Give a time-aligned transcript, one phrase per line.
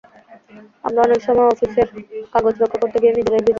[0.83, 1.87] আমরা অনেক সময় অফিসের
[2.33, 3.49] কাগজ রক্ষা করতে গিয়ে নিজেরাই ভিজে যাই।